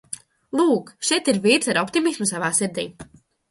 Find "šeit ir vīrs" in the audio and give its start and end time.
1.09-1.71